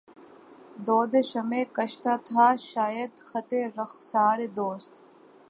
[0.87, 4.93] دودِ شمعِ کشتہ تھا شاید خطِ رخسارِ دوست